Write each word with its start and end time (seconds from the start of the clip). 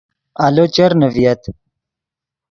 آلو 0.45 0.65
چرنے 0.75 1.07
ڤییت 1.15 1.41